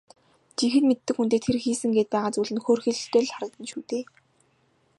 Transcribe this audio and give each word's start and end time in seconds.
Жинхэнэ 0.57 0.87
мэддэг 0.89 1.15
хүндээ 1.17 1.41
тэр 1.45 1.57
хийсэн 1.63 1.91
гээд 1.95 2.09
байгаа 2.11 2.33
зүйл 2.33 2.51
нь 2.55 2.63
хөөрхийлөлтэй 2.65 3.21
л 3.25 3.31
харагдана 3.33 3.67
шүү 3.71 3.83
дээ. 3.89 4.03